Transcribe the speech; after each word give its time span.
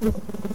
Mm-hmm. 0.00 0.50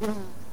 mm 0.00 0.49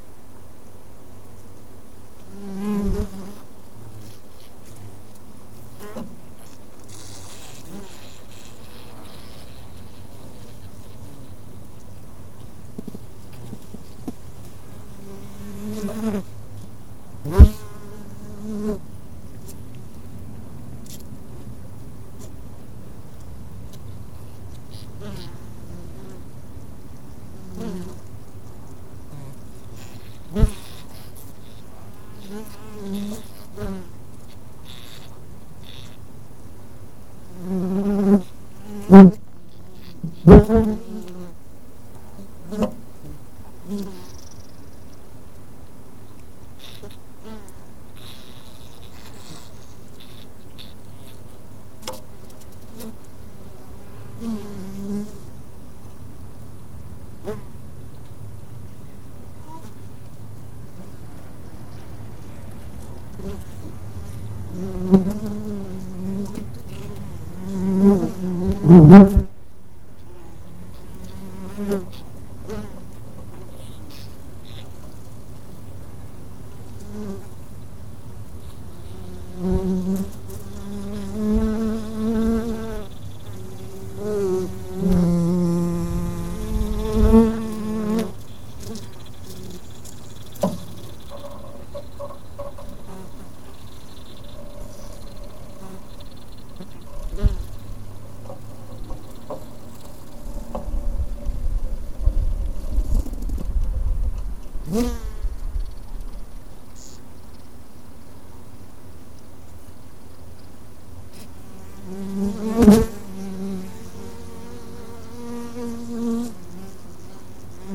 Mm-hmm. 38.89 39.27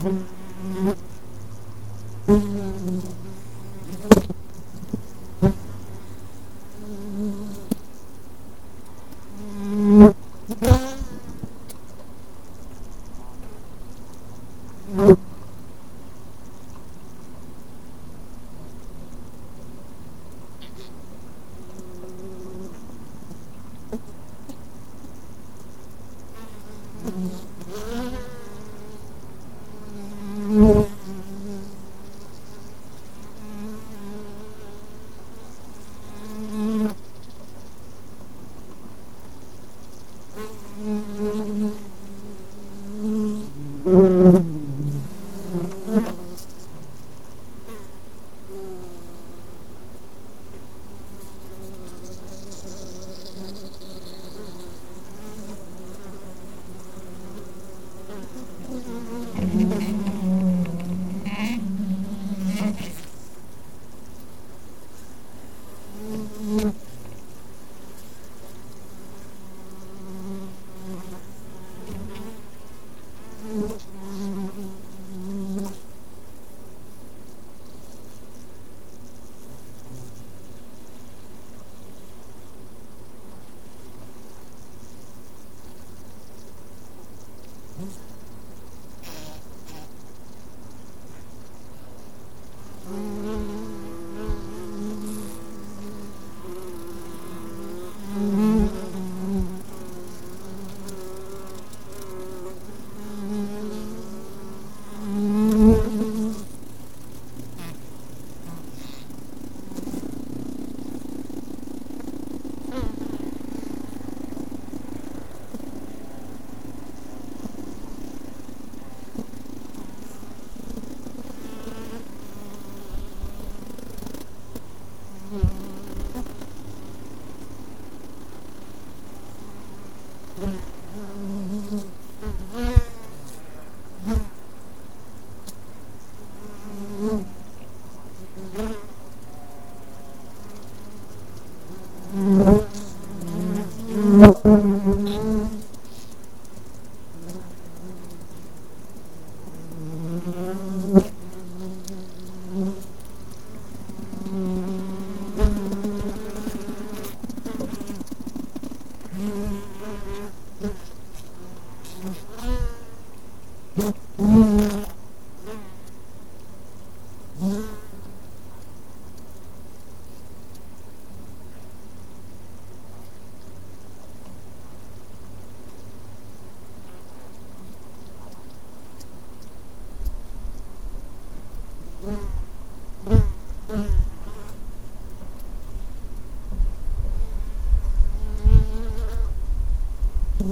Mm-hmm. 0.03 0.27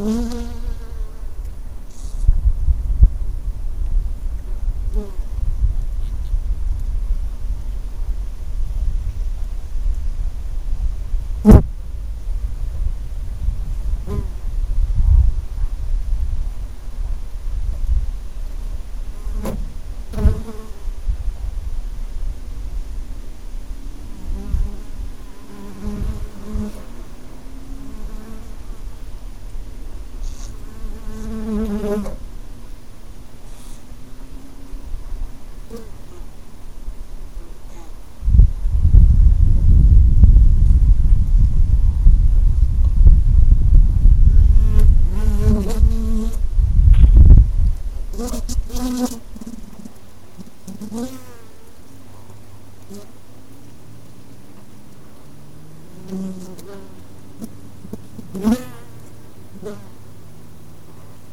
Mm-hmm. 0.01 0.40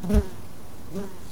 Mm-hmm. 0.06 1.27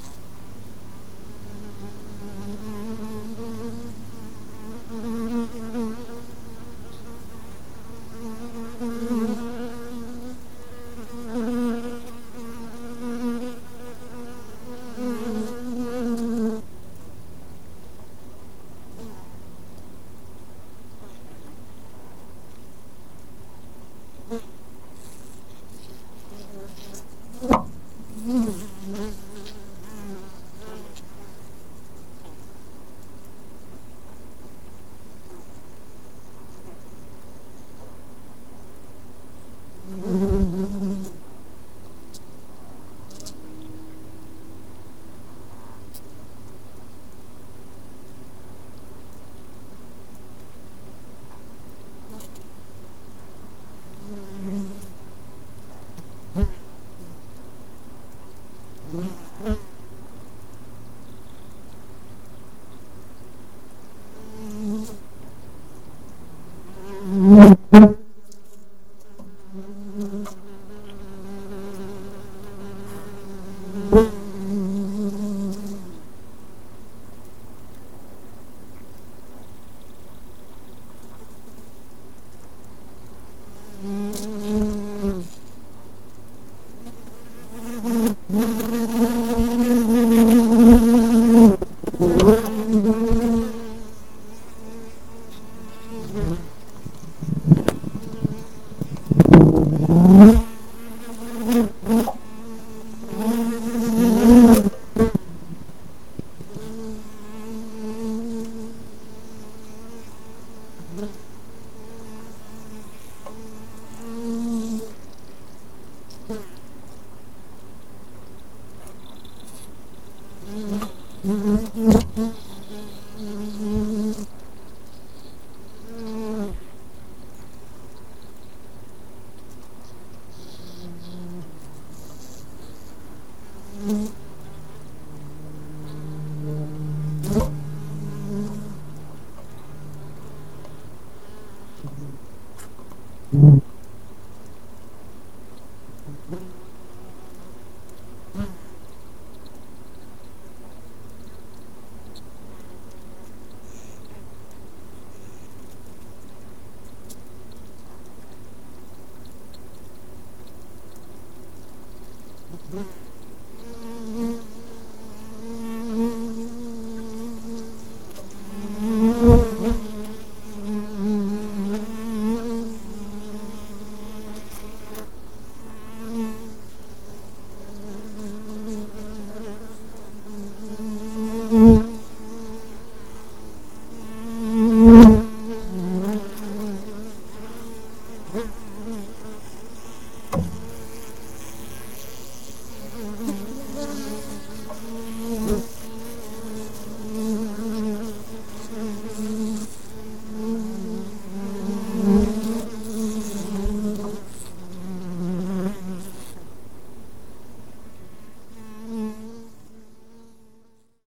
Mm-hmm. 96.07 96.56